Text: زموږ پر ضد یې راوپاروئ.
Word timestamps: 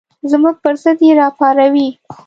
زموږ 0.31 0.55
پر 0.63 0.75
ضد 0.83 0.99
یې 1.07 1.11
راوپاروئ. 1.19 1.87